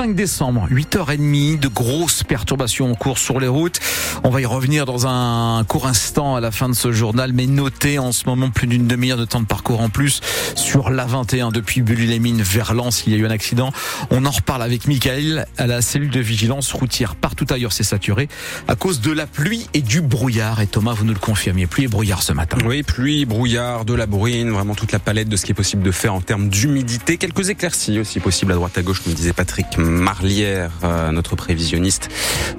[0.00, 3.80] 5 décembre, 8h30, de grosses perturbations en cours sur les routes.
[4.24, 7.46] On va y revenir dans un court instant à la fin de ce journal, mais
[7.46, 10.22] notez en ce moment plus d'une demi-heure de temps de parcours en plus
[10.54, 13.02] sur la 21 depuis Bulle-les-Mines vers Lens.
[13.06, 13.72] Il y a eu un accident.
[14.10, 17.14] On en reparle avec Michael à la cellule de vigilance routière.
[17.14, 18.28] Partout ailleurs, c'est saturé
[18.68, 20.62] à cause de la pluie et du brouillard.
[20.62, 22.56] Et Thomas, vous nous le confirmiez, pluie et brouillard ce matin.
[22.64, 25.82] Oui, pluie, brouillard, de la bruine, vraiment toute la palette de ce qui est possible
[25.82, 27.18] de faire en termes d'humidité.
[27.18, 32.08] Quelques éclaircies aussi possibles à droite à gauche, comme disait Patrick Marlière, euh, notre prévisionniste,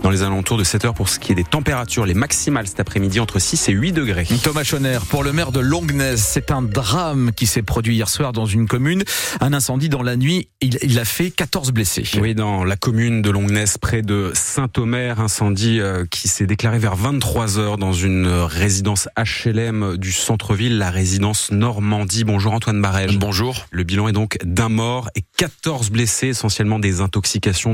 [0.03, 2.79] dans les alentours de 7 heures pour ce qui est des températures, les maximales cet
[2.79, 4.27] après-midi entre 6 et 8 degrés.
[4.43, 8.33] Thomas Schoner, pour le maire de Longnes, c'est un drame qui s'est produit hier soir
[8.33, 9.03] dans une commune.
[9.39, 12.03] Un incendie dans la nuit, il, il a fait 14 blessés.
[12.19, 16.95] Oui, dans la commune de Longnes, près de Saint-Omer, incendie euh, qui s'est déclaré vers
[16.95, 22.23] 23 heures dans une résidence HLM du centre-ville, la résidence Normandie.
[22.23, 23.17] Bonjour Antoine Barège.
[23.17, 23.65] Bonjour.
[23.71, 27.20] Le bilan est donc d'un mort et 14 blessés, essentiellement des intoxications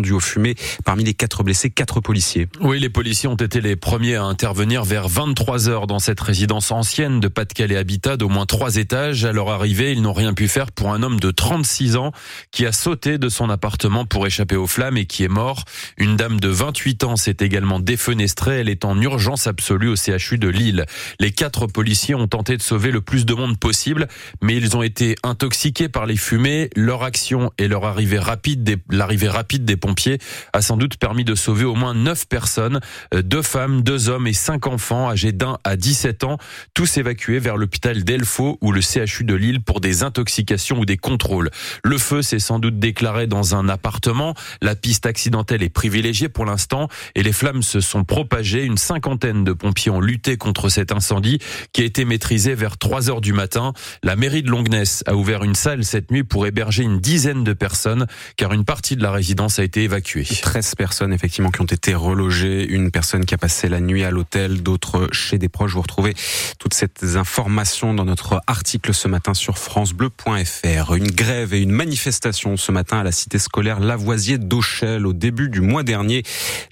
[0.02, 0.56] dues aux fumées.
[0.86, 2.48] Parmi les 4 blessés, 4 policiers.
[2.62, 6.72] Oui, les policiers ont été les premiers à intervenir vers 23 heures dans cette résidence
[6.72, 9.26] ancienne de Pas-de-Calais Habitat d'au moins 3 étages.
[9.26, 12.12] À leur arrivée, ils n'ont rien pu faire pour un homme de 36 ans
[12.52, 15.64] qui a sauté de son appartement pour échapper aux flammes et qui est mort.
[15.98, 18.60] Une dame de 28 ans s'est également défenestrée.
[18.60, 20.86] Elle est en urgence absolue au CHU de Lille.
[21.20, 24.08] Les quatre policiers ont tenté de sauver le plus de monde possible,
[24.42, 26.70] mais ils ont été intoxiqués par les fumées.
[26.76, 30.18] Leur action et leur arrivée rapide l'arrivée rapide des pompiers
[30.54, 32.80] a sans doute permis de sauver au moins 9 personnes,
[33.14, 36.38] euh, deux femmes, deux hommes et cinq enfants âgés d'un à 17 ans,
[36.74, 40.98] tous évacués vers l'hôpital d'Elfaux ou le CHU de Lille pour des intoxications ou des
[40.98, 41.50] contrôles.
[41.84, 44.36] Le feu s'est sans doute déclaré dans un appartement.
[44.62, 48.64] La piste accidentelle est privilégiée pour l'instant et les flammes se sont propagées.
[48.64, 51.40] Une cinquantaine de pompiers ont lutté contre cet incendie
[51.74, 53.74] qui a été maîtrisé vers 3 heures du matin.
[54.04, 57.54] La mairie de Longnes a ouvert une salle cette nuit pour héberger une dizaine de
[57.54, 60.24] personnes car une partie de la résidence a été évacuée.
[60.24, 64.10] 13 personnes effectivement qui ont été relogées, une personne qui a passé la nuit à
[64.10, 65.74] l'hôtel, d'autres chez des proches.
[65.74, 66.14] Vous retrouvez
[66.60, 70.94] toutes ces informations dans notre article ce matin sur francebleu.fr.
[70.94, 75.50] Une grève et une manifestation ce matin à la cité scolaire Lavoisier d'Auchel au début
[75.50, 76.24] du mois dernier.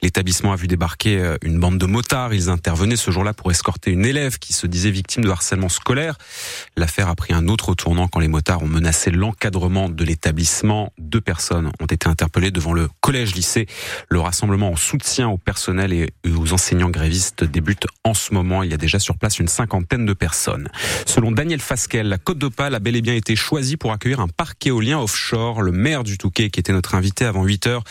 [0.02, 2.34] L'établissement a vu débarquer euh, une bande de motards.
[2.34, 6.18] Ils intervenaient ce jour-là pour escorter une élève qui se disait victime de harcèlement scolaire.
[6.78, 10.94] L'affaire a pris un autre tournant quand les motards ont menacé l'encadrement de l'établissement.
[10.97, 13.67] Deux personnes ont été interpellées devant le collège-lycée.
[14.09, 18.63] Le rassemblement en soutien au personnel et aux enseignants grévistes débute en ce moment.
[18.63, 20.69] Il y a déjà sur place une cinquantaine de personnes.
[21.05, 24.28] Selon Daniel Fasquel, la Côte d'Opale a bel et bien été choisie pour accueillir un
[24.28, 25.61] parc éolien offshore.
[25.61, 27.84] Le maire du Touquet, qui était notre invité avant 8 heures,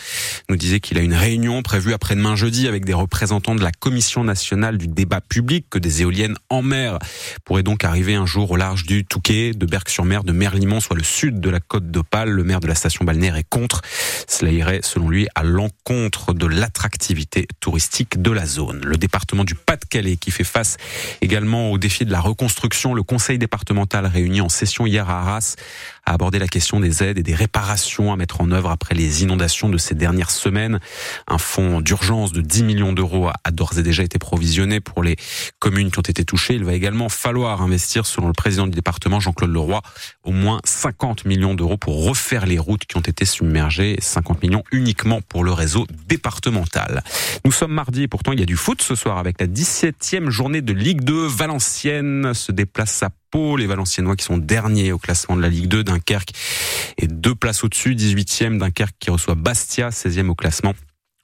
[0.49, 4.23] nous disait qu'il a une réunion prévue après-demain jeudi avec des représentants de la Commission
[4.23, 6.99] nationale du débat public que des éoliennes en mer
[7.43, 11.03] pourraient donc arriver un jour au large du Touquet, de Berck-sur-Mer, de Merlimont, soit le
[11.03, 12.29] sud de la Côte d'Opale.
[12.29, 13.81] Le maire de la station balnéaire est contre.
[14.35, 18.81] Cela irait, selon lui, à l'encontre de l'attractivité touristique de la zone.
[18.83, 20.75] Le département du Pas-de-Calais qui fait face
[21.21, 22.93] également au défi de la reconstruction.
[22.93, 25.55] Le conseil départemental réuni en session hier à Arras
[26.05, 29.23] a abordé la question des aides et des réparations à mettre en œuvre après les
[29.23, 30.79] inondations de ces dernières semaines.
[31.27, 35.15] Un fonds d'urgence de 10 millions d'euros a d'ores et déjà été provisionné pour les
[35.59, 36.55] communes qui ont été touchées.
[36.55, 39.81] Il va également falloir investir, selon le président du département, Jean-Claude Leroy,
[40.23, 44.63] au moins 50 millions d'euros pour refaire les routes qui ont été submergées, 50 millions
[44.71, 47.03] uniquement pour le réseau départemental.
[47.43, 50.29] Nous sommes mardi et pourtant il y a du foot ce soir avec la 17e
[50.29, 51.27] journée de Ligue 2.
[51.27, 55.83] Valenciennes se déplace à Les Valenciennois qui sont derniers au classement de la Ligue 2.
[55.83, 56.29] Dunkerque
[56.97, 57.93] et deux places au-dessus.
[57.93, 60.73] 18e Dunkerque qui reçoit Bastia, 16e au classement.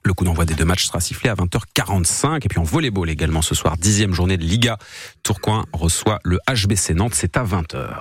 [0.04, 2.44] Le coup d'envoi des deux matchs sera sifflé à 20h45.
[2.44, 4.78] Et puis en volleyball également ce soir, dixième journée de Liga.
[5.24, 8.00] Tourcoing reçoit le HBC Nantes, c'est à 20h.